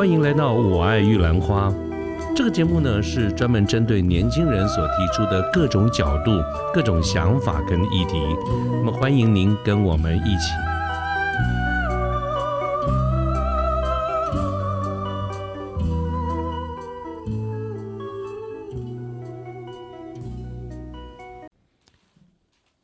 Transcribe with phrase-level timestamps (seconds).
[0.00, 1.68] 欢迎来到《我爱玉兰花》
[2.34, 6.30] 这个节目呢，是专门针对年轻人所提出的各种角度、
[6.72, 8.16] 各种想法跟议题。
[8.82, 10.54] 那么，欢迎您跟我们一起。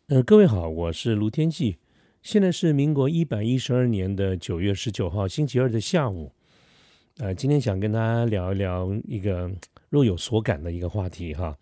[0.09, 1.79] 呃，各位好，我是卢天记。
[2.21, 6.36] 现在是民国一百一十二年的九月十九号星期二的下午。
[7.19, 9.51] 呃，今天想跟大家聊一聊一个
[9.89, 11.57] 若有所感的一个话题哈。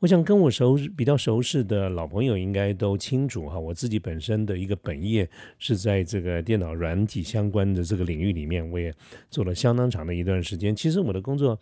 [0.00, 3.56] 我想跟我熟比较熟识的老朋友应该都清楚哈。
[3.56, 5.28] 我自己本身的一个本业
[5.60, 8.92] 是在这个电脑软体相关的这个领域里面，我也
[9.30, 10.74] 做了相当长的一段时间。
[10.74, 11.56] 其实我的工作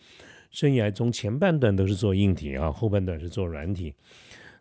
[0.51, 3.92] 生涯中前半段都是做硬体啊，后半段是做软体。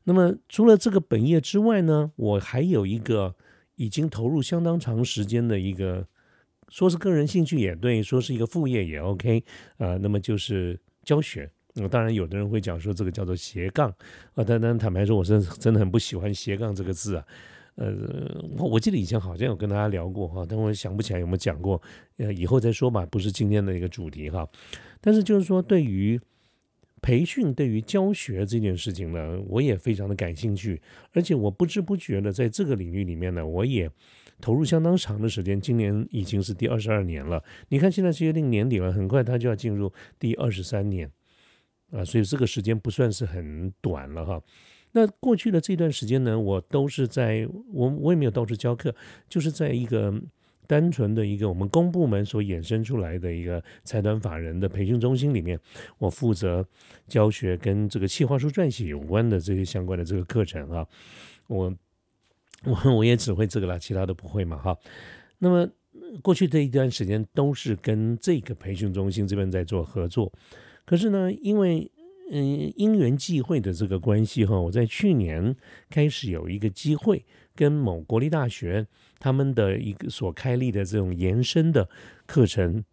[0.03, 3.33] 那么除了这个本业之外呢，我还有一个
[3.77, 6.05] 已经投入相当长时间的一个。
[6.73, 9.43] 说是个人兴趣也对，说是一个副业也 OK，
[9.77, 11.47] 呃，那么就是教学。
[11.75, 13.93] 那当然，有的人会讲说这个叫做斜杠
[14.33, 17.23] 啊，但但坦白说，我是真的很不喜欢斜杠这个字啊。
[17.75, 17.93] 呃，
[18.57, 21.79] 我我记得以前好像有跟大家聊过哈，但我想不起来有没有讲过。
[22.17, 24.49] 呃，以后再说吧，不是今天的一个主题哈。
[24.99, 26.19] 但是就是说，对于
[27.03, 33.87] 培训、对于教学这件事情呢，我也非常的感兴趣，而且我不知不觉的在这个领域里面呢，我也。
[34.41, 37.41] 投入相当长的时间，今年已经是第二十二年了。
[37.69, 41.09] 你看，现在是约定年底了，很快他就要进入第二十三年
[41.91, 44.41] 啊，所以这个时间不算是很短了哈。
[44.91, 48.93] 那过去的这段时间呢，我都是在我我也没有到处教课，
[49.29, 50.13] 就是在一个
[50.67, 55.59] 单纯的一个我们公部门所衍生出来的一个财团法人的培训中心里面，
[55.97, 56.67] 我负责
[57.07, 60.85] 教学跟这个企划书撰写有关的这些相关的这个课程啊，
[61.47, 61.73] 我。
[62.85, 64.77] 我我也只会这个了，其他都不会嘛，哈。
[65.39, 65.67] 那么
[66.21, 70.31] 过去这一段时间都是跟这个培训中心这边在做合作，
[70.85, 71.91] 可是呢，因为
[72.31, 75.55] 嗯因缘际会的这个关系哈，我在去年
[75.89, 78.87] 开始有一个机会跟某国立大学
[79.19, 81.89] 他们的一个所开立的这种延伸的
[82.25, 82.83] 课程，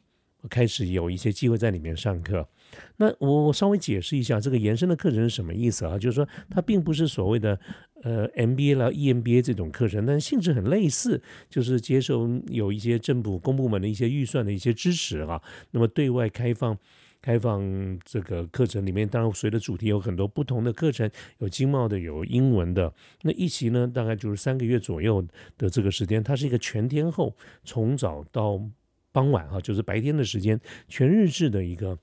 [0.49, 2.49] 开始有一些机会在里面上课。
[2.97, 5.99] 那我我稍微解释一下这个延伸的课程是什么意思啊？
[5.99, 7.59] 就是说它并不是所谓的
[8.03, 15.41] 呃 MBA 啦 EMBA 这种课程，但性质很类似，就是接受有一些政府公部门的一些预算的一些支持啊。
[15.71, 16.77] 那么对外开放
[17.23, 22.93] 开放这个课程里面，当然随着主题有很多不同的课程，有经贸的，有英文的。
[23.23, 25.27] 那一期呢，大概就是三个月左右
[25.59, 28.61] 的这个时间，它是一个全天候，从早到
[29.13, 31.99] 傍晚哈，就是白天的时间，全日制的一个。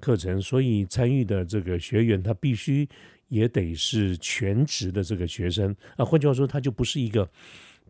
[0.00, 2.88] 课程，所以参与的这个学员，他必须
[3.28, 6.04] 也得是全职的这个学生啊。
[6.04, 7.28] 换句话说，他就不是一个，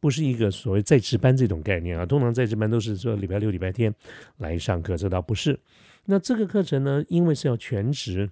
[0.00, 2.04] 不是一个所谓在职班这种概念啊。
[2.04, 3.94] 通常在职班都是说礼拜六、礼拜天
[4.36, 5.58] 来上课，这倒不是。
[6.06, 8.30] 那这个课程呢，因为是要全职，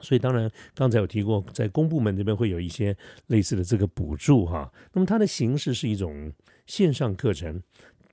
[0.00, 2.96] 所以当然刚才有提过，在公部门这边会有一些
[3.28, 4.72] 类似的这个补助哈。
[4.92, 6.32] 那么它的形式是一种
[6.66, 7.62] 线上课程。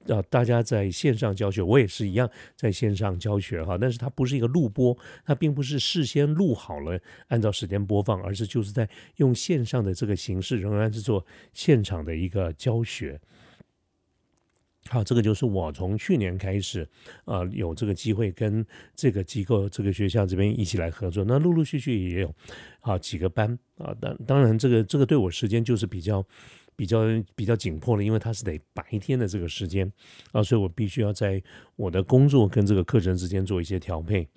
[0.09, 6.99] 啊，大家在线上教学，我也是一样在线上教学哈，但是它不是一个录播，它并不是事先录好了
[7.29, 13.17] 按照时间播放，而是就是在用线上的这个形式，仍然是做现场的一个教学。
[14.89, 16.85] 好，这个就是我从去年开始，
[17.23, 22.35] 呃，有这个机会跟这个机构、这个学校这边一起来合作，那陆陆续续也有
[22.81, 26.25] 啊几个班啊，当当然这个这个对我时间就是比较。
[26.75, 27.01] 比较
[27.35, 29.91] 比较紧迫了，因为它是得白天的这个时间
[30.31, 31.41] 啊，所以我必须要在
[31.75, 34.28] 我的工作跟这个课程之间做一些调配。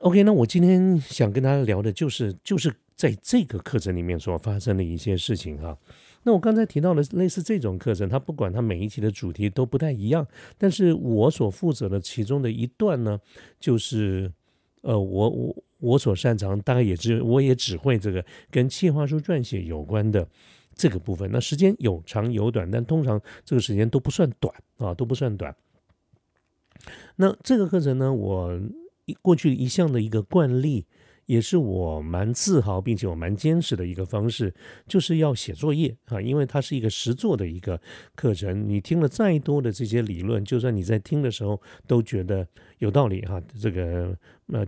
[0.00, 5.78] OK，那我今天想跟大家聊的就是就是在这个课程里面所发生的一些事情哈。
[6.24, 10.26] 那我刚才提到的类似这种课程，它不管它每一期的主题都不太一样，
[10.58, 13.20] 但是我所负责的其中的一段呢，
[13.60, 14.32] 就是
[14.82, 20.26] 呃，我我我所擅长，大概也只我也只会这个跟企划书撰写有关的。
[20.74, 25.54] 这个部分，那时间有长有短，但通常这个时间都不算短啊，都不算短。
[27.16, 28.60] 那这个课程呢，我
[29.20, 30.86] 过去一向的一个惯例。
[31.32, 34.52] 也是我蛮自豪，并且我蛮坚持的一个方式，
[34.86, 37.80] 就是要写作业啊，因为它是一个实作的一个
[38.14, 38.68] 课程。
[38.68, 42.46] 你听了再多的这些理论，就算你在听的时候都觉得
[42.80, 44.14] 有道理哈，这个
[44.48, 44.62] 呃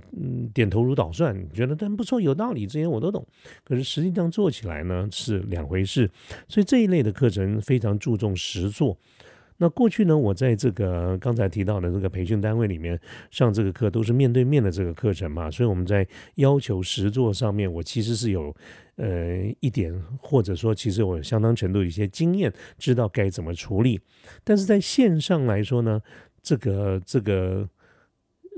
[0.54, 3.26] 点头如捣蒜，觉得但不错，有道理，这些我都懂。
[3.62, 6.10] 可是实际上做起来呢是两回事，
[6.48, 8.96] 所以这一类的课程非常注重实作。
[9.56, 12.98] 那过去呢，我在这个刚才提到的这个培训单位里面
[13.30, 18.54] 上这个课，都是面对面的这个课程嘛，所以我们在要求实作上面，我其实是有
[18.96, 24.00] 呃一点，或者说其实我相当程度的一些经验，知道该怎么处理。
[24.42, 26.02] 但是在线上来说呢，
[26.42, 27.68] 这个这个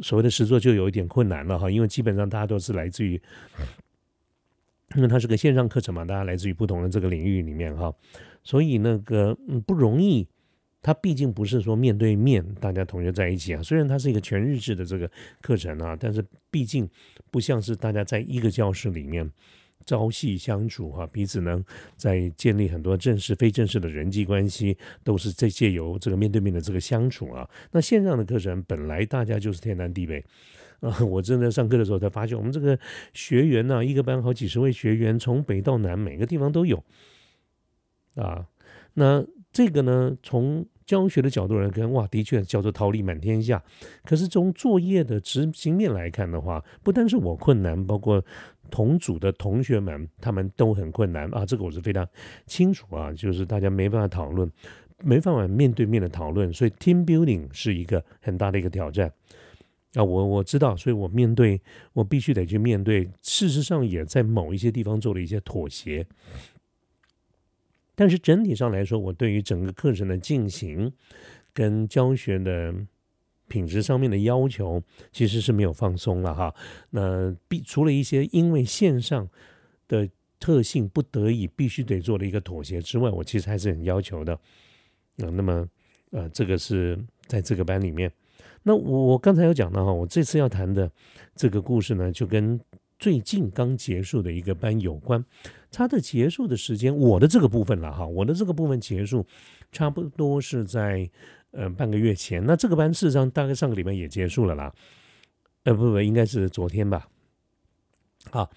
[0.02, 3.20] 所谓的实作就有一点困难了哈，因为基本上大家都是来自于，
[4.94, 7.94] 因为它是个线上课程嘛，大家来自于不同的这个领域里面哈，
[8.42, 10.26] 所以那个嗯不容易。
[10.86, 15.10] 它毕竟不是说面对面大家同学在一起啊，虽然它是一个全日制的这个
[15.42, 16.88] 课程啊，但是毕竟
[17.28, 19.28] 不像是大家在一个教室里面
[19.84, 21.60] 朝夕相处哈，彼此呢
[21.96, 27.50] 在建立很多正式、非正式的人际关系，都是这借由这个面对面的这个相处啊。
[27.72, 30.24] 那线上的课程本来大家就是天南地北
[30.78, 32.78] 啊，我正在上课的时候才发现，我们这个
[33.12, 36.84] 学员呢，一个班好几十位学员，从北到南每个地方都有
[38.14, 38.46] 啊。
[38.94, 43.62] 那这个呢，从教学的角度来看，哇，的确叫做桃李满天下。
[44.04, 48.24] 可是从作业的执行面来看的话，不单是我困难，包括
[48.70, 51.44] 同组的同学们，他们都很困难啊。
[51.44, 52.08] 这个我是非常
[52.46, 54.48] 清楚啊，就是大家没办法讨论，
[55.02, 59.12] 没办法面对面的讨论，所以 team building 是一个很大的一个挑战
[59.94, 60.04] 啊。
[60.04, 61.60] 我我知道，所以我面对，
[61.94, 63.08] 我必须得去面对。
[63.22, 66.06] 事实上，也在某一些地方做了一些妥协。
[67.96, 70.92] 但是整体上来说，我对于整个课程的进行
[71.52, 72.72] 跟教学的
[73.48, 76.54] 品质上面的要求，其实是没有放松了哈。
[76.90, 79.28] 那必除了一些因为线上
[79.88, 80.08] 的
[80.38, 84.34] 特性不得已必须得做的一个妥协之外，我其实还是很要求的。
[84.34, 85.66] 啊，那么
[86.10, 88.12] 呃，这个是在这个班里面。
[88.62, 90.90] 那我刚才有讲到哈，我这次要谈的
[91.34, 92.60] 这个故事呢，就跟
[92.98, 95.24] 最近刚结束的一个班有关。
[95.76, 99.26] 它的结束的时间，我的这个部分了哈，我的这个部分结束
[99.70, 101.06] 差不多是在
[101.50, 102.42] 呃半个月前。
[102.46, 104.72] 那这个班事实上大概上个礼拜也结束了啦，
[105.64, 107.06] 呃不不，应该是昨天吧。
[108.30, 108.50] 好，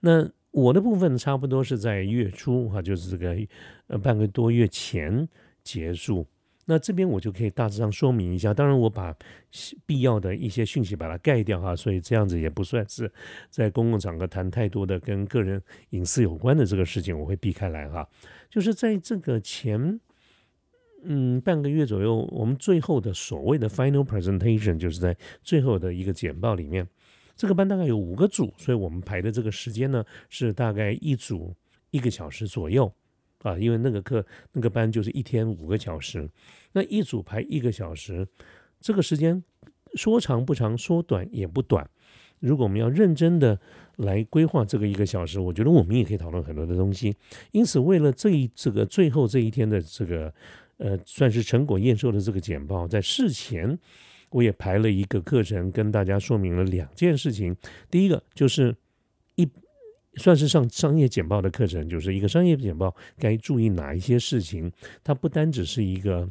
[0.00, 3.34] 那我的部分差不多是在月初哈，就是这个
[3.86, 5.26] 呃半个多月前
[5.64, 6.26] 结束。
[6.68, 9.14] 那这边我就可以大致上说明一下，当然我把
[9.86, 13.10] 必要的一些讯息把它盖掉哈，所以这样子也不算是
[13.48, 18.08] 在公共场合谈太多的跟个人隐私有关的这个事情，我会避开来哈。
[18.50, 20.00] 就是在这个前
[21.04, 26.84] 嗯半个月左右，我们最后的所谓的 final presentation，就是在最后的一个简报里面，
[27.36, 31.54] 这个班大概有五个组，所以我们排的这个时间呢是大概一组
[31.92, 32.92] 一个小时左右。
[33.42, 36.28] 啊，因为那个课那个班就是一天五个小时，
[36.72, 38.26] 那一组排一个小时，
[38.80, 39.42] 这个时间
[39.94, 41.88] 说长不长，说短也不短。
[42.40, 43.58] 如果我们要认真的
[43.96, 47.14] 来规划这个一个小时，我觉得我们也可以讨论很多的东西。
[47.52, 50.32] 因此，为了这一这个最后这一天的这个
[50.78, 53.78] 呃，算是成果验收的这个简报，在事前
[54.30, 57.56] 我也排了一个课程，跟大家说明了两件事情。
[57.90, 58.74] 第一个就是。
[60.16, 64.72] 算是上商业简报的课程，就是一个商业简报该注意哪一些事情。
[65.04, 66.28] 它不单只是一个，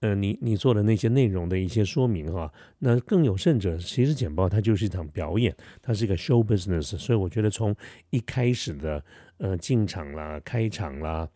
[0.00, 2.52] 呃，你你做的那些内容的一些说明哈。
[2.80, 6.98] 那更有甚者，其实简报它就是一场表演，它是一个 show business。
[6.98, 7.74] 所以我觉得从
[8.10, 9.04] 一开始的
[9.38, 11.28] 呃进场啦、开场啦，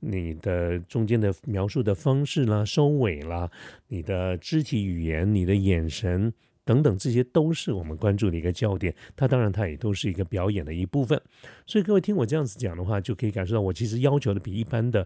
[0.00, 3.50] 你的中间的描述的方式啦、收尾啦、
[3.88, 6.32] 你的肢体语言、你的眼神。
[6.70, 8.94] 等等，这些都是我们关注的一个焦点。
[9.16, 11.20] 它当然，它也都是一个表演的一部分。
[11.66, 15.04] 所以各位听我这样子讲的话，就可以感受到我其实要求的比一般的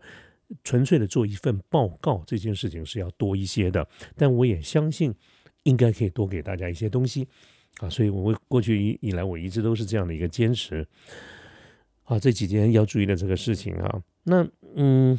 [0.62, 3.88] 纯粹的做一份报告这件事情是要多一些的。
[4.14, 5.14] 但我也相信，
[5.62, 7.26] 应该可以多给大家一些东西
[7.78, 7.88] 啊。
[7.88, 10.87] 所以，我过去以以来，我一直都是这样的一个坚持
[12.02, 12.18] 啊。
[12.18, 15.18] 这几天要注意的这个事情啊，那嗯，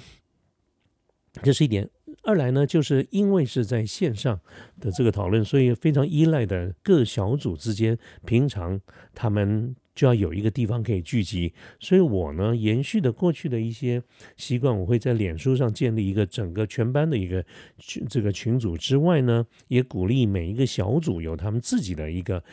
[1.41, 1.89] 这是一点。
[2.25, 4.39] 二来呢，就是因为是在线上
[4.81, 8.81] 的这个讨论，所以非常依赖的各小组之间，平常
[9.13, 11.53] 他们就要有一个地方可以聚集。
[11.79, 14.01] 所以我呢，延续的过去的一些
[14.37, 17.45] 习惯，我会在脸书上建立一个整个全班的一个
[17.77, 22.43] 群，这个群组之外呢，也鼓励每一个小组有他们自己的一个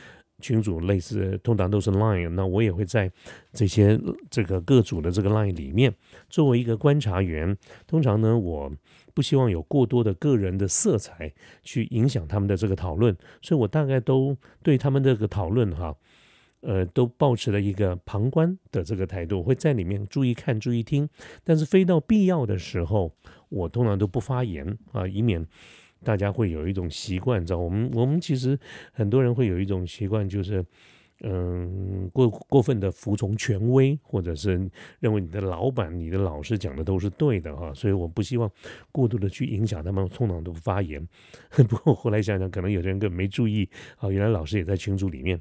[0.41, 3.11] 群组，类似通常都是 Line，那我也会在
[3.55, 3.99] 这些
[4.29, 5.95] 这个各组的这个 Line 里面
[6.29, 7.57] 作为一个观察员。
[7.87, 8.71] 通常呢，我。
[9.15, 15.97] 不希望有过多的个人的色彩去影响他们的这个讨论，所以我大概都对他们这个讨论哈，
[16.61, 21.09] 呃，都保持了一个旁观的这个态度，会在里面注意看、注意听，
[21.45, 23.13] 但是非到必要的时候，
[23.49, 25.47] 我通常都不发言啊，以免
[26.03, 28.59] 大家会有一种习惯，知道我们我们其实
[28.93, 30.65] 很多人会有一种习惯，就是。
[31.25, 38.51] 嗯，过过分的服从权威，或者是认为你的老板、你的老师讲的都是对的哈，所以我不希望
[38.91, 41.07] 过度的去影响他们，通常的发言。
[41.69, 45.41] 不过后来想想，可能有的人根本没注意啊，原来老师也在群组里面。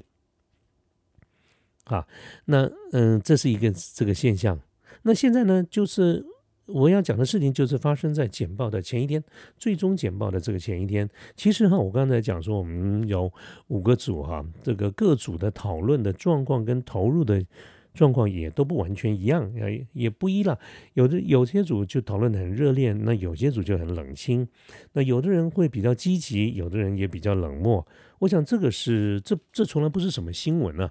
[1.84, 2.06] 啊，
[2.44, 4.60] 那嗯，这是一个这个现象。
[5.02, 6.24] 那现在呢，就是
[6.66, 9.22] 我要讲的事情就是发生在简报的前一天，
[9.58, 11.08] 最终简报的这个前一天。
[11.34, 13.32] 其实哈，我刚才讲说，我们有
[13.68, 17.44] 五个组哈，这个各组的讨论的状况跟投入的
[17.92, 20.58] 状况也都不完全一样，也也不一了。
[20.94, 24.46] 有的有些组就讨论的很热烈，那有些组就很冷清。
[24.92, 27.86] 那有的人会比较积极，有的人也比较冷漠。
[28.20, 30.90] 我想这个是这这从来不是什么新闻啊。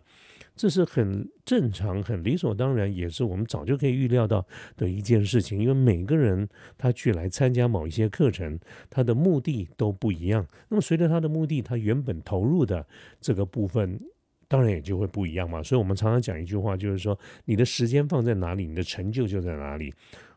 [0.56, 4.46] 这是很正常、很理所当然，也是我们早就可以预料到
[4.78, 5.60] 的一件事情。
[5.60, 10.46] 因为每个人他去来参加某一些课程，他的目的都不一样。
[10.70, 12.86] 那么随着他的目的，他原本投入的
[13.20, 14.00] 这个部分，
[14.48, 15.64] 当然也就会不一样嘛。
[15.64, 19.92] 所以我们常常讲一句话，就是说你的时间放在哪里，你的成就就在哪里。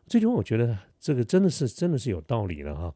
[0.06, 2.94] 这句话我觉得这个真的是真的是有道理的哈。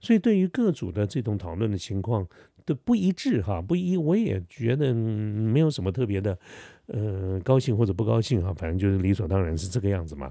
[0.00, 2.26] 所以对于各组的这种讨论的情况。
[2.68, 6.38] 的不一致哈，不一，我也觉得没有什么特别的，
[6.86, 10.30] 呃，高兴或者不高兴哈，反正就是理所当然是这个样子嘛。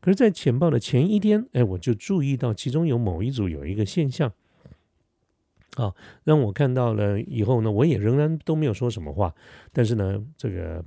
[0.00, 4.32] 可是，在浅报的前一天，哎，我就注意到其中有某一组有一个现象，
[5.76, 5.94] 啊，
[6.24, 9.34] 让我看到了以后呢，我也仍然都没有说什么话，
[9.72, 10.82] 但是呢，这个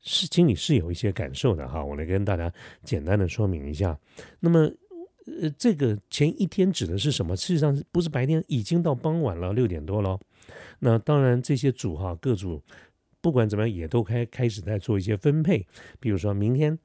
[0.00, 2.52] 是心里是有一些感受的哈，我来跟大家
[2.84, 3.98] 简单的说明一下。
[4.40, 4.70] 那么。
[5.26, 7.36] 呃，这个前一天指的是什么？
[7.36, 10.18] 事实上不是白天，已经到傍晚了，六点多了。
[10.80, 12.60] 那当然，这些组哈，各组
[13.20, 15.64] 不管怎么样，也都开开始在做一些分配。
[16.00, 16.76] 比如说明天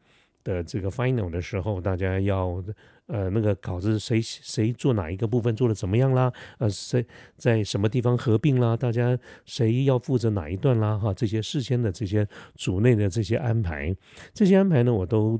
[0.44, 2.64] 的这个 final 的时候，大家要
[3.08, 6.32] 呃那个稿子谁谁做哪一个部分做的怎么样啦？
[6.60, 7.04] 呃，谁
[7.38, 8.78] 在什么地方合并啦？
[8.78, 10.96] 大家谁要负责哪一段啦？
[10.96, 13.96] 哈，这些事先的这些组内的这些安排，
[14.32, 15.40] 这些安排呢，我都。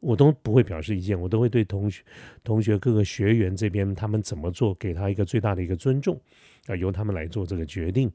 [0.00, 2.04] 我都不会表示意见，我都会对同学、
[2.44, 6.20] 同学各个学员这边他们怎么做，给他一个最大的一个尊重，
[6.66, 8.08] 啊，由他们来做这个决定，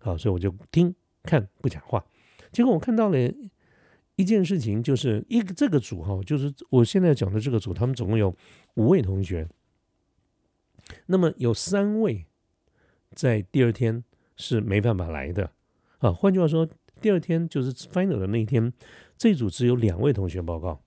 [0.00, 2.04] 啊，所以我就听看不讲话。
[2.50, 3.18] 结果我看到了
[4.16, 8.36] 一件事情，就是一个这个组哈，就是我现在讲的这个组，他们总共有
[8.74, 9.48] 五位同学，
[11.06, 12.26] 那么有三位
[13.14, 14.04] 在第二天
[14.36, 15.50] 是没办法来的，
[15.98, 16.68] 啊，换句话说，
[17.00, 18.70] 第二天就是 final 的那一天，
[19.16, 20.82] 这组只有两位同学报告。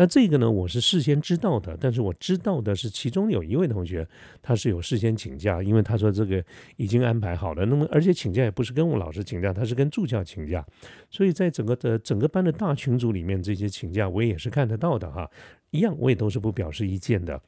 [0.00, 4.08] 那这个呢，我是事先知道的，但是我知道的是，其中有一位同学
[4.40, 6.42] 他是有事先请假，因为他说这个
[6.78, 7.66] 已经安排好了。
[7.66, 10.66] 那么，而且请假也不是跟我老师请假，他是跟助教请假，
[11.10, 15.30] 所以在整个的整个班的大群组里面，这些请假我也是看得到的哈，
[15.70, 17.38] 一样我也都是不表示意见的。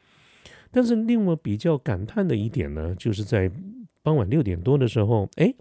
[0.70, 3.50] 但是令我比较感叹的一点呢，就是在
[4.02, 5.54] 傍晚六点多的时候，哎，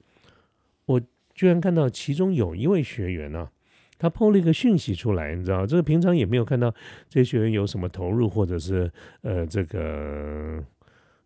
[0.88, 1.02] 我
[1.34, 3.48] 居然看到其中有一位学员呢。
[4.02, 6.74] 他抛了一个讯息出来，你知道，这个平常也没有看到
[7.08, 8.92] 这些学员有什么投入或者是
[9.22, 10.60] 呃这个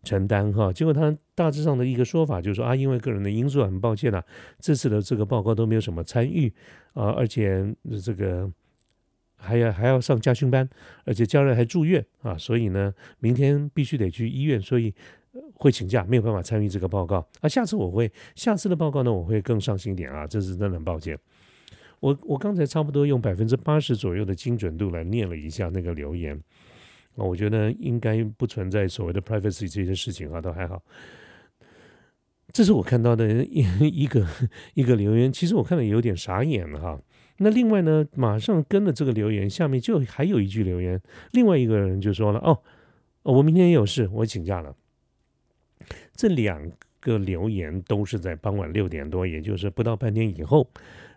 [0.04, 0.70] 承担哈。
[0.70, 4.22] 结果他大致上的一个说法就是说啊，因为个人的因素，很抱歉啊，
[4.60, 6.52] 这次的这个报告都没有什么参与
[6.92, 8.52] 啊，而且这个
[9.36, 10.68] 还要还要上家训班，
[11.06, 14.94] 而且家人还住院啊，所以呢，明天必须得去医院，所以
[15.54, 17.26] 会请假，没有办法参与这个报告。
[17.40, 21.18] 啊，下次我会下次的报告呢，我会更上心点啊，这是真的很抱歉。
[22.00, 26.36] 我我刚才差不多用百分之八十左右的精准度来念了一下那个留言，
[27.16, 30.82] 啊，我觉得应该不存在所谓的 privacy 这些事情啊，都还好。
[32.52, 33.64] 这是我看到的一
[34.02, 34.26] 一个
[34.74, 37.00] 一个留言，其实我看了有点傻眼了哈。
[37.38, 41.00] 那另外呢，马上跟了这个留言下面就还有一句留言，
[41.32, 42.58] 另外一个人就说了：“哦，
[43.24, 44.74] 我明天也有事，我请假了。”
[46.16, 50.66] 这两个留言都是在傍晚六点多，也就是不到半天以后。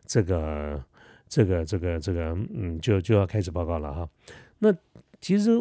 [0.09, 0.83] 这个，
[1.27, 4.09] 这个，这个，这个，嗯，就就要开始报告了哈。
[4.57, 4.75] 那
[5.21, 5.51] 其实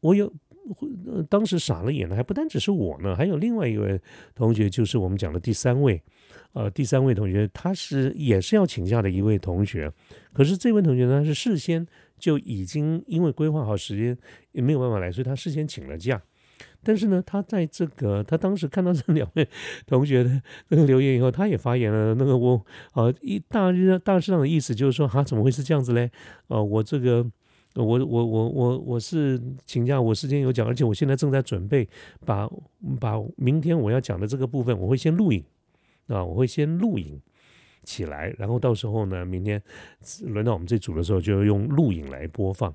[0.00, 0.30] 我有
[1.30, 3.98] 当时傻了眼了，还不单只是我呢，还有另外一位
[4.34, 6.02] 同学，就是我们讲的第三位，
[6.52, 9.90] 呃，第三位同学，他是也是要请假的一位同学。
[10.34, 11.86] 可是这位同学呢，是事先
[12.18, 14.18] 就已经因为规划好时间，
[14.52, 16.22] 也没有办法来，所以他事先请了假。
[16.84, 19.48] 但是呢，他在这个他当时看到这两位
[19.86, 22.14] 同学的那个留言以后，他也发言了。
[22.14, 26.10] 那个我啊，一大日大致上的意思就是说，啊，怎么会是这样子嘞？
[26.48, 27.24] 呃，我这个
[27.74, 31.88] 我我我我我是请假，我事先有讲，而且我现在正在准备
[32.24, 32.48] 把
[33.00, 35.42] 把明天我要讲的这个部分，我会先录影
[36.06, 37.20] 啊，我会先录影
[37.82, 39.60] 起来，然后到时候呢，明天
[40.22, 42.74] 轮到我们这组的时候，就用录影来播放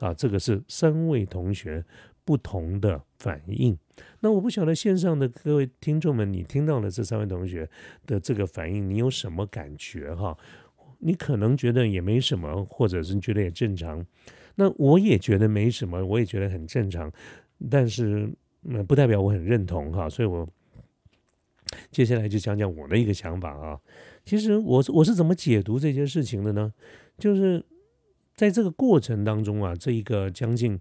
[0.00, 0.12] 啊。
[0.12, 1.84] 这个是三位同学。
[2.30, 3.76] 不同的反应，
[4.20, 7.68] 那我不晓得线上的各位听众们，你听到了这三位同学
[8.06, 10.38] 的这个反应，你有什么感觉哈？
[11.00, 14.06] 你可能觉得也没什么，或者是觉得也正常。
[14.54, 17.12] 那我也觉得没什么，我也觉得很正常，
[17.68, 20.08] 但是那不代表我很认同哈。
[20.08, 20.48] 所以我
[21.90, 23.80] 接下来就讲讲我的一个想法啊。
[24.24, 26.72] 其实我我是怎么解读这件事情的呢？
[27.18, 27.60] 就是
[28.34, 30.78] 在这个过程当中啊，这一个将近，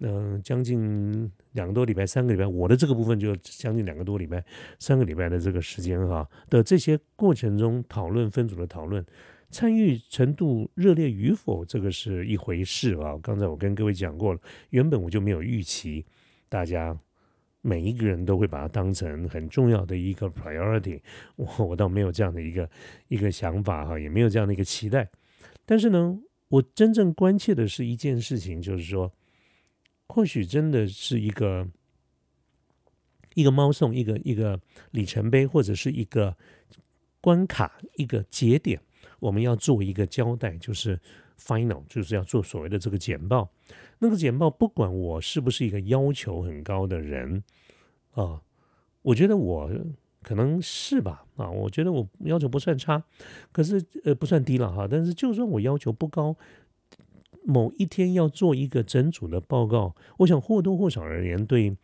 [0.00, 4.44] 嗯，将近两个多礼拜、三个礼拜，我的这个部分就将近两个多礼拜、
[4.78, 9.04] 三个礼拜的这个时间哈的这些过程中讨论分组的讨论，
[9.50, 13.16] 参与程度热烈与否，这个是一回事啊。
[13.22, 16.04] 刚才我跟各位讲过了，原本我就没有预期
[16.48, 16.98] 大家。
[17.62, 21.00] 每一个人都会把它当成很重要的一个 priority，
[21.34, 22.70] 我我倒没有这样的一个
[23.08, 25.08] 一个想法哈，也没有这样的一个期待。
[25.64, 26.16] 但是呢，
[26.48, 29.12] 我真正关切的是一件事情，就是说，
[30.08, 31.68] 或许真的是一个
[33.34, 34.60] 一个猫送，一个一个
[34.92, 36.36] 里程碑，或者是一个
[37.20, 38.80] 关卡，一个节点，
[39.18, 41.00] 我们要做一个交代，就是
[41.38, 43.50] final，就是要做所谓的这个简报。
[43.98, 47.42] 那个简报，不管我是不是一个要求很高的人
[48.12, 48.42] 啊，
[49.02, 49.70] 我觉得我
[50.26, 53.00] 可能是吧啊，我觉得我要求不算差，
[53.52, 54.88] 可是呃不算低了哈。
[54.90, 56.34] 但是就算我要求不高，
[57.44, 61.76] 某一天要做一个整组的报告，我想或多或少而言，对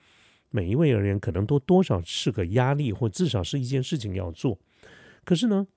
[0.51, 4.59] 每一位而言，可能都多少是个压力，或至少是一件事情要做。
[5.25, 5.69] 可是呢，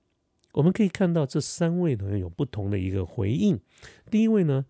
[0.54, 3.60] 我们可以看到这三位呢有不同的一个回应。
[4.10, 4.66] 第一位呢。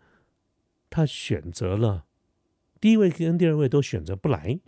[0.88, 2.06] 他选择了
[2.80, 4.58] 第一位跟第二位都选择不来，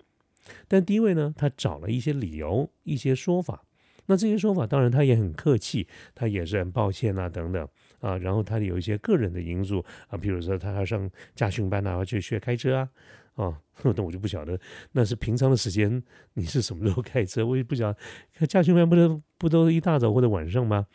[0.67, 3.65] 但第一位呢，他找了一些理由、一些说法。
[4.07, 7.69] 那这些说法当然他也很客气，他也是很抱歉啊等等
[8.01, 8.17] 啊。
[8.17, 12.89] 然后他有一些个人的因素啊，比如说他要上驾训班啊，要去学开车啊
[13.35, 13.61] 啊。
[13.85, 14.59] 那我就不晓得，
[14.93, 16.03] 那是平常的时间
[16.35, 17.47] 你是什么时候开车？
[17.47, 17.93] 我也不晓
[18.39, 20.87] 得，驾训班不都不都一大早或者晚上吗？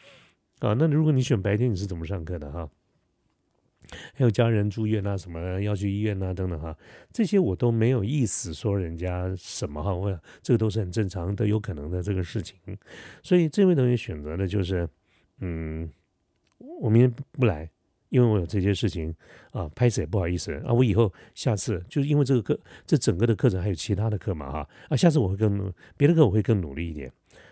[0.59, 2.67] 啊，那如果你选白天，你是怎么上课的哈？
[4.13, 6.75] 还有家人住院啊，什么要去医院啊，等等哈，
[7.11, 12.57] 这些我都没有意思说人家什么哈，我这个都是很正常的，有可能的这个事情。
[13.21, 14.87] 所以这位同学选择的就是，
[15.39, 15.89] 嗯，
[16.81, 17.69] 我明天不来，
[18.09, 19.13] 因为我有这些事情
[19.51, 27.11] 啊，拍摄不好意思啊，我以后下次就是因为这个课，这整个的课程还有其他的课嘛哈，啊，下次我会更别的课我会更努力一点。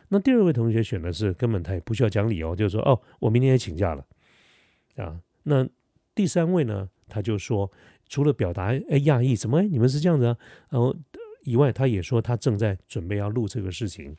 [0.10, 4.06] 那第二位同学选的是根本他也不需要讲理由，就是说哦，我明天也请假了
[4.95, 5.67] 啊，那。
[6.13, 7.71] 第三位呢，他就说，
[8.08, 10.38] 除了表达哎讶异，怎么哎你们是这样子啊，
[10.69, 10.95] 然后
[11.43, 14.17] 以外，他也说他正在准备要录这个事情，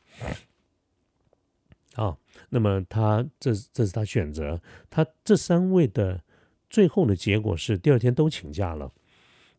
[1.95, 2.17] 啊，
[2.49, 6.23] 那么他这这是他选择，他这三位的
[6.71, 8.91] 最后的结果是第二天都请假了，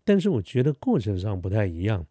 [0.04, 2.06] 但是我觉得过程上不太一样，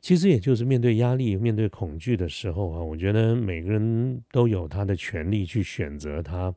[0.00, 6.54] 其实也就是面对压力、面对恐惧的时候啊，我觉得每个人都有他的权利去选择他。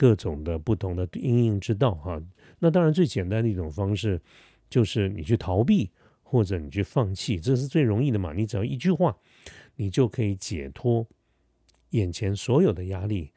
[0.00, 2.18] 各种的不同的应应之道哈，
[2.58, 4.18] 那当然最简单的一种方式
[4.70, 5.90] 就是你去逃避
[6.22, 8.32] 或者你去放弃，这是最容易的嘛。
[8.32, 9.14] 你只要一句话，
[9.76, 11.06] 你就可以解脱
[11.90, 13.30] 眼前所有的压力。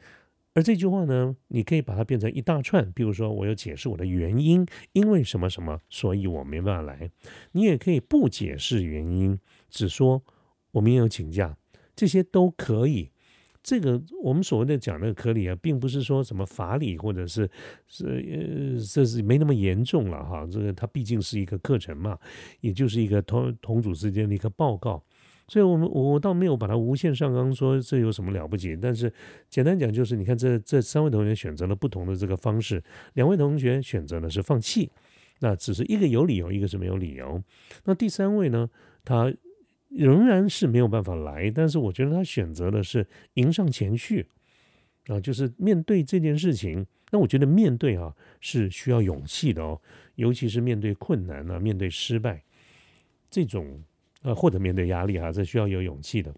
[0.53, 7.11] 而这句话呢，你可以把它变成一大串，比如说我有解释我的原因，因为什么什么，所以我没办法来。
[7.51, 9.37] 你也可以不解释原因，
[9.69, 10.23] 只说
[10.71, 11.57] 我明天有请假，
[11.93, 13.09] 这些都可以。
[13.63, 17.49] 这个我们所谓的讲那个科理啊，并不是说什么法理或者是
[17.87, 20.45] 是呃，这是没那么严重了哈。
[20.51, 22.19] 这个它毕竟是一个课程嘛，
[22.59, 25.01] 也就是一个同同组之间的一个报告，
[25.47, 28.75] 所以我们我倒没有把它无限上纲，说这有什么了不起。
[28.75, 29.09] 但是
[29.49, 34.91] 简单讲就是，你看这这三位同学选择了不同的这个方式，两位同学选择的是放弃，
[35.39, 37.41] 那只是一个有理由，一个是没有理由。
[37.85, 38.69] 那第三位呢，
[39.05, 39.33] 他。
[39.95, 44.27] 仍然是没有办法来，但是我觉得他选择的是迎上前去
[45.07, 46.85] 啊，就是面对这件事情。
[47.11, 49.79] 那我觉得面对啊是需要勇气的哦，
[50.15, 52.43] 尤其是面对困难啊、面对失败
[53.29, 53.83] 这种
[54.23, 56.33] 呃，或者面对压力啊，这需要有勇气的。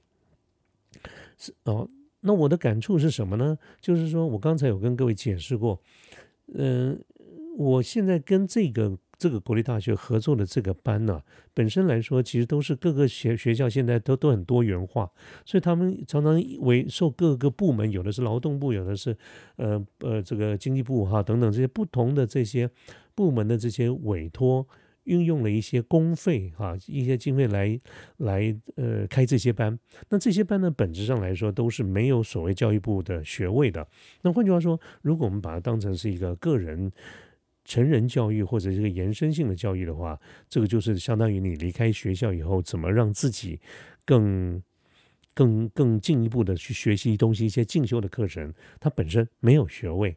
[1.38, 1.90] 是哦，
[2.20, 3.58] 那我的感触是什么呢？
[3.80, 5.82] 就是说我刚才有跟各位解释过，
[6.54, 7.02] 嗯，
[7.58, 8.98] 我现在跟这个。
[9.18, 11.22] 这个国立大学合作的这个班呢，
[11.54, 15.10] 本身来说，其实都是各个学学校现在都都很多元化，
[15.46, 19.18] 所以他们常常为受各个部门，有的是劳动部，有的是
[19.56, 22.70] 呃呃这个经济部哈等等这些不同的这些
[23.14, 24.68] 部门的这些委托，
[25.06, 27.80] 运用了一些公费哈一些经费来
[28.18, 29.80] 来呃开这些班。
[30.10, 33.88] 那这些班呢，本质上来说都是没有所谓教育部的学位的。
[34.24, 36.92] 那换句话说，如果我们把它当成是一个个人。
[37.66, 43.60] 成人教育或者这个延伸性的教育的话，这个就是相当于你离开学校以后，怎么让自己
[44.06, 44.62] 更、
[45.34, 50.16] 更、更进一步的去学习东西，一些进修的课程，它本身没有学位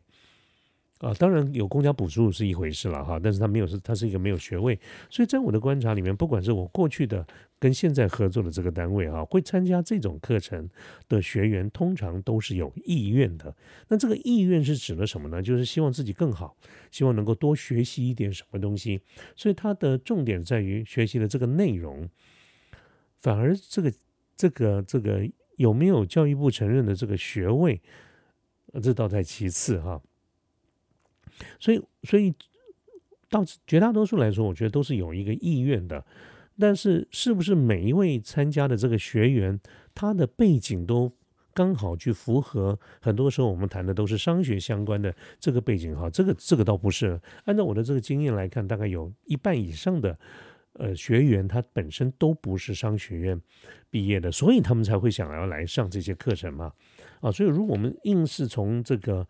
[0.98, 1.12] 啊。
[1.14, 4.78] 当然有公家补助是一回事了哈，但是它没有是它是一个没有学位。
[5.10, 7.26] 所以在我的观察里面，不管是我过去的
[7.58, 10.68] 跟现在合作的这个单位哈，会参加这种课程
[11.08, 13.54] 的学员，通常都是有意愿的。
[13.88, 15.42] 那这个意愿是指的什么呢？
[15.42, 16.56] 就是希望自己更好，
[16.90, 19.00] 希望能够多学习一点什么东西。
[19.34, 22.08] 所以它的重点在于学习的这个内容，
[23.20, 23.92] 反而这个
[24.36, 27.80] 这个这个有没有教育部承认的这个学位，
[28.80, 30.00] 这倒在其次哈。
[31.58, 32.34] 所以，所以
[33.28, 36.04] 到绝大多数来说，我觉得都是有一个意愿的。
[36.60, 39.60] 但是，是不是每一位参加的这个学员，
[39.94, 41.14] 他的背景都
[41.54, 42.76] 刚好去符合？
[43.00, 47.20] 很多时候我们谈的都是商学相关的这个背景哈，这个这个倒不是。
[47.44, 50.18] 按照我的这个经验来看，大概有一半以上的
[50.72, 53.40] 呃学员，他本身都不是商学院
[53.88, 56.72] 毕业的，所以他们才会想要来上这些课程嘛。
[57.20, 59.26] 啊，所以如果我们硬是从这个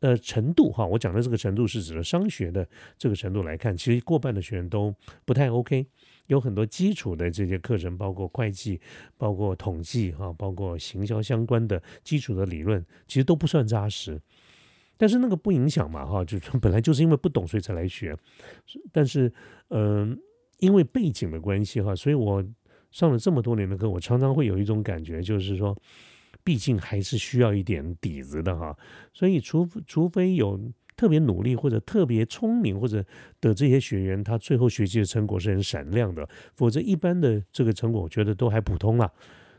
[0.00, 4.94] 呃程度哈，我讲的这个程度是指的商学的这个程度来看，其实过半的学员都
[5.24, 5.86] 不太 OK。
[6.26, 8.80] 有很多基础的这些课程，包括会计、
[9.18, 14.20] 包括统计哈、包括行销相关的基础的理论，其实都不算扎实。
[14.96, 18.16] 但是那个不影响嘛哈，就是本来就是因为不懂所以才来学。
[18.92, 19.32] 但是
[19.70, 20.16] 嗯，
[20.58, 22.44] 因为背景的关系哈，所以我
[22.92, 25.76] 上了这么多年的课，我常常会有一种感觉，就是说，
[26.44, 28.76] 毕竟还是需要一点底子的哈。
[29.12, 30.60] 所以除除非有。
[30.96, 33.02] 特别努力或者特别聪明或者
[33.40, 36.28] 的这些学员，他最后学习的成果是很闪亮的。
[36.54, 39.10] 否则，一般的这个成果，我觉得都还普通啦，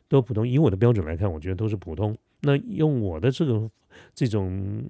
[0.08, 0.48] 都普通。
[0.48, 2.16] 以我的标准来看，我觉得都是普通。
[2.42, 3.68] 那用我的这个
[4.14, 4.84] 这种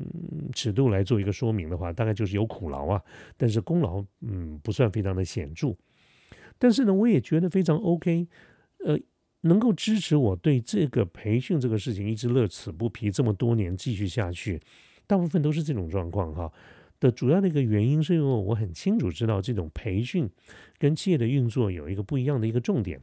[0.53, 3.01] 尺度来做一个说明的话，大概就是有苦劳啊，
[3.37, 5.73] 但是功劳嗯不算非常的显著。
[6.59, 8.27] 但是呢，我也觉得非常 OK，
[8.83, 8.99] 呃，
[9.41, 14.61] 能够支持我对这个培训这个事情一直乐此不疲这么多年继续下去。
[15.07, 16.51] 大部分都是这种状况哈，
[16.99, 20.29] 的主要的一个原因是因为我很清楚知道这种培训
[20.77, 23.01] 跟企业的运作有一个不一样的一个重点。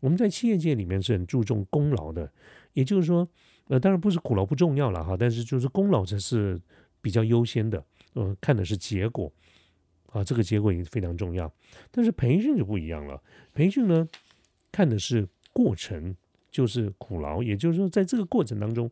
[0.00, 2.32] 我们在企业界里面是很注重功劳的，
[2.72, 3.28] 也就是说，
[3.68, 6.58] 呃，当然不是苦劳不重要了哈，但是就是功劳才是
[7.02, 9.30] 比较优先的，呃，看的是结果
[10.06, 11.52] 啊，这个结果也非常重要。
[11.90, 13.22] 但是培训就不一样了，
[13.52, 14.08] 培训呢
[14.72, 16.16] 看的是过程，
[16.50, 18.90] 就是苦劳，也就是说，在这个过程当中。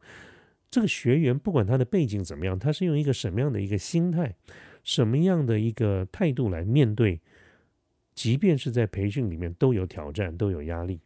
[0.70, 4.36] 这个学员不管他的背景怎么样，他是用一个什么样的一个心态，
[4.84, 7.18] 什么样的一个态度来面对，
[8.14, 11.00] 即便是在培训里面都有挑战，都有压力。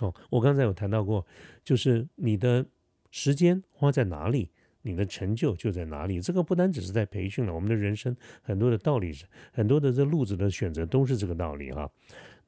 [0.00, 1.24] 哦，我刚才有谈到过，
[1.62, 2.66] 就是你的
[3.12, 4.50] 时间花在哪里，
[4.82, 6.20] 你的成就就在哪里。
[6.20, 9.12] 这个不单只是在培训了，我们的人生很多的道理，
[9.52, 11.88] 很多的这路子的选择都是这个道理哈。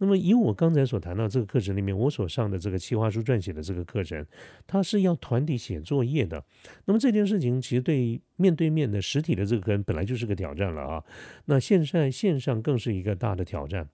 [0.01, 4.25] 那么，以我刚才所谈到这个课程里面，我所上的这个企划书撰写的这个课程，
[4.65, 6.45] 它是要团体写作业的。
[6.85, 11.05] 那么这件事情其实对面对面的实体的这个课本来就是个挑战了啊。
[11.47, 13.89] 那线上线上更是一个大的挑战，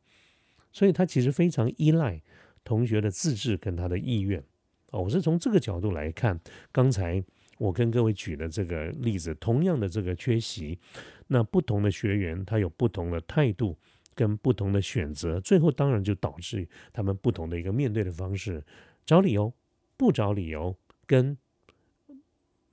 [0.73, 2.21] 所以它其实非常依赖
[2.65, 4.45] 同学的自制跟他的意愿
[4.91, 6.39] 哦，我是从这个角度来看，
[6.71, 7.25] 刚才
[7.57, 10.79] 我跟各位举的这个例子，同样的这个缺席，
[11.29, 13.79] 那不同的学员他有不同的态度。
[14.15, 18.65] 跟不同的选择，最后当然就导致他们不同的一个面对的方式，
[19.05, 19.53] 找理由，
[19.97, 21.37] 不找理由，跟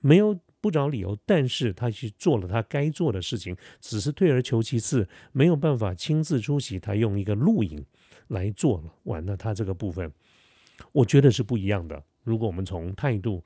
[0.00, 7.84] 没有不找理由，但是他去做了他该做的事情，只是退而求其次，没有办法亲自出席，他用一个录影
[8.28, 10.12] 来做了，完了他这个部分，
[10.92, 12.02] 我觉得是不一样的。
[12.22, 13.44] 如果我们从态度、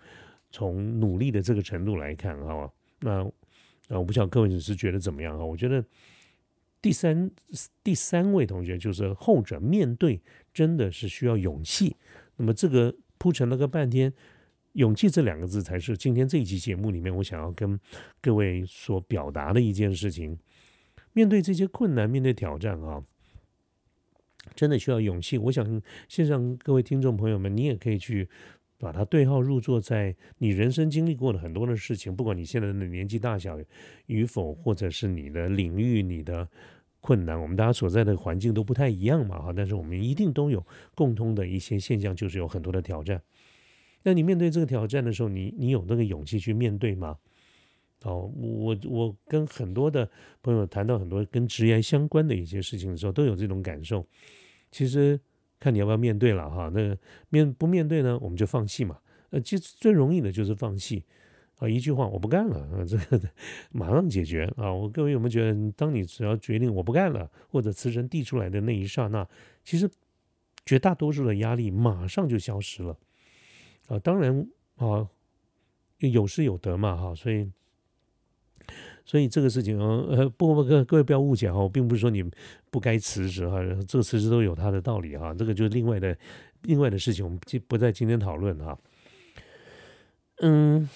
[0.50, 3.24] 从努力的这个程度来看哈，那
[3.88, 5.44] 啊，我不晓得各位你是觉得怎么样啊？
[5.44, 5.85] 我觉得。
[6.82, 7.30] 第三
[7.82, 10.20] 第三位同学就是后者，面对
[10.52, 11.96] 真的是需要勇气。
[12.36, 14.12] 那么这个铺陈了个半天，
[14.72, 17.80] 勇气这两个字才是今天这一期节目里面我想要跟
[18.20, 20.38] 各位所表达的一件事情。
[21.12, 23.02] 面对这些困难，面对挑战啊，
[24.54, 25.38] 真的需要勇气。
[25.38, 28.28] 我想线上各位听众朋友们，你也可以去
[28.78, 33.58] 把它对号入座，在你人生经历过的很多的事情，不管你现在的年纪大小
[34.06, 36.48] 与否，或者是你的领域，你的。
[36.98, 43.22] 困难，我们大家所在的环境都不太一样嘛，哈，但是我们一定都有共通的一些现象，就是有很多的挑战。
[44.02, 47.16] 那你面对这个挑战的时候，你你有那个勇气去面对吗？
[48.02, 50.10] 哦，我我跟很多的
[50.42, 54.04] 朋友谈到很多跟职业相关的一些事情的时候，都有这种感受。
[54.72, 55.20] 其实
[55.58, 56.96] 看你要不要面对了哈，那
[57.30, 58.98] 面不面对呢，我们就放弃嘛。
[59.30, 61.04] 呃，其实最容易的就是放弃。
[61.58, 63.18] 啊，一句话我不干了啊，这个
[63.72, 64.70] 马上解决啊！
[64.70, 69.26] 我各位有没有觉得，当你只要决定我不干了，或者辞呈递出来的那一刹那，
[69.64, 69.90] 其实
[70.66, 72.98] 绝大多数的压力马上就消失了
[73.88, 73.98] 啊！
[73.98, 75.08] 当然啊，
[76.00, 77.50] 有失有得嘛哈，所以
[79.06, 82.22] 所以这个事情，呃， 不不各各位不要误解哈，我并不是说你
[82.70, 86.14] 不该辞职哈，这个辞职都有它的道理哈，这个就是另外的
[86.62, 88.76] 另外的事情，我们今不在今天讨论哈。
[90.40, 90.86] 嗯，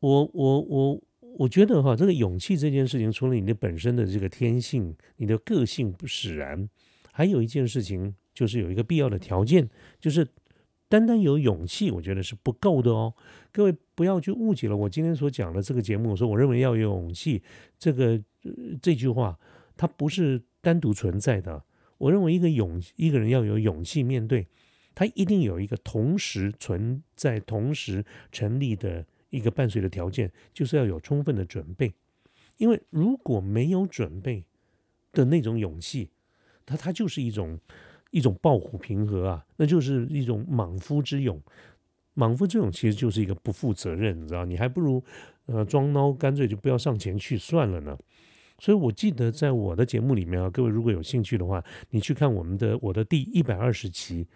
[0.00, 1.00] 我我我
[1.36, 6.68] 我觉得哈，这个勇气这件事情，除了你的本身的这个天性，你的个性不使然，
[7.12, 9.68] 还有一件事情，就是有一个必要的条件，
[10.00, 10.26] 就是
[10.88, 13.14] 单单有勇气，我觉得是不够的哦。
[13.52, 17.42] 各位不要去误解了我今天所讲的这个节目，我说我认为要有勇气，
[17.78, 18.20] 这个
[18.80, 19.38] 这句话
[19.76, 21.62] 它不是单独存在的。
[21.98, 24.46] 我认为一个勇一个人要有勇气面对。
[24.94, 31.94] 它一定有一个同时存在、同时成立的一个伴随的条件，就是要有充分的准备。
[32.56, 34.44] 因为如果没有准备
[35.12, 36.10] 的那种勇气，
[36.66, 37.60] 它它就是一种
[38.10, 41.40] 一种抱虎平和啊，那就是一种莽夫之勇。
[42.14, 44.44] 莽夫之勇其实就是一个不负责任，你知道？
[44.44, 45.02] 你还不如
[45.46, 47.96] 呃装孬，干脆就不要上前去算了呢。
[48.58, 54.26] 所以我记得在我的节目里面啊，各位如果有兴趣的话，你去看我们的我的第一百二十期。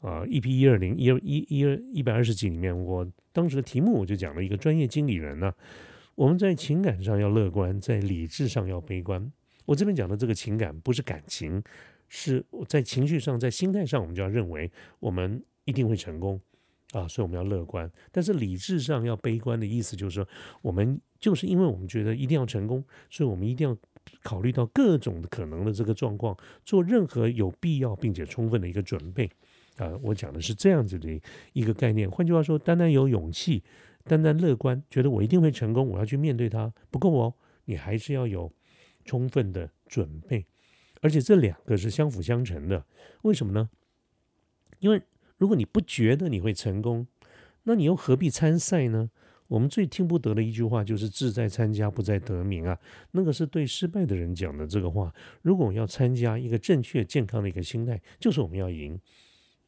[0.00, 5.50] 啊，EP 一二零一二一一二一百二十集里面，我当时的题目我就讲了一个专业经理人呢，
[6.14, 9.32] 我们在情感上要乐观，在理智上要悲观。
[9.64, 11.62] 我这边讲的这个情感不是感情，
[12.08, 16.40] 是在情绪上，在心态上，我们就要认为我们一定会成功
[16.92, 17.90] 啊，所以我们要乐观。
[18.12, 20.28] 但是理智上要悲观的意思就是说，
[20.62, 23.76] 我们就是因为我们觉得一定要成功，所以我们一定要
[24.22, 29.28] 考虑到各种可能的这个状况，做任何有必要并且充分的一个准备。
[29.76, 31.20] 啊，我讲的是这样子的
[31.52, 32.08] 一个概念。
[32.08, 33.64] 换句话说，单单有勇气，
[34.04, 37.34] 单单乐观，觉得我一定会成功，我要去面对它，不够哦。
[37.64, 38.52] 你还是要有
[39.04, 40.46] 充分的准备，
[41.04, 42.82] 而且这两个是相辅相成的。
[43.24, 43.68] 为什么呢？
[44.78, 45.02] 因为
[45.36, 47.06] 如果你不觉得你会成功，
[47.64, 49.10] 那你又何必参赛呢？
[49.48, 55.12] 我们最听不得的一句话就是“志在参加，不在得名”啊，那个是对失败的人讲的这个话。
[55.42, 58.98] 如果我要参加一个正确健康的一个心态，就是我们要赢。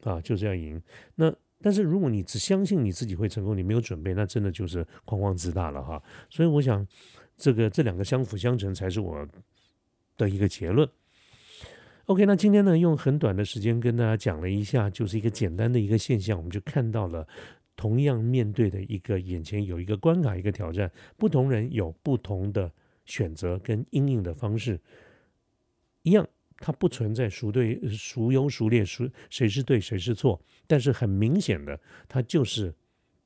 [0.04, 0.80] 啊，就是要赢。
[1.16, 6.02] 那但是如果你只相信你自己会成功，你没有准备，那真的就是狂妄自大了哈。
[6.30, 6.86] 所以我想，
[7.36, 9.28] 这个这两个相辅相成才是我
[10.16, 10.88] 的一个结论。
[12.06, 17.26] OK，那今天呢，用很短的时间跟大家讲了一下，就是一个简单的一个现象，我们就看到了
[17.74, 22.72] 同样面对的一个眼前有一个关卡，一个挑战，不同人有不同的
[23.06, 24.80] 选择跟应应的方式，
[26.02, 26.26] 一样。
[26.58, 30.40] 它不存在孰对孰优孰劣，孰谁是对谁是错。
[30.66, 32.74] 但是很明显的，它就是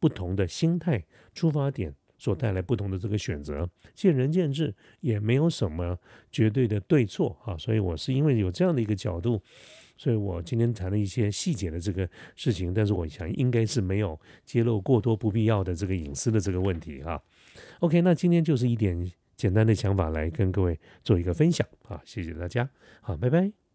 [0.00, 5.98] 不同的心态出发点所带来不同的这个选择，见仁见智，也没有什么
[6.30, 7.56] 绝对的对错啊。
[7.56, 9.42] 所以我是因为有这样的一个角度，
[9.96, 12.74] 所以我今天谈了一些细节的这个事情。
[12.74, 17.20] 但是我想应该是没有揭露过多不必要的这个隐私的这个问题哈。
[17.80, 19.10] OK，那今天就是一点。
[19.40, 22.68] 简单的想法来跟各位做一个分享啊，谢谢大家，
[23.00, 23.69] 好，拜拜。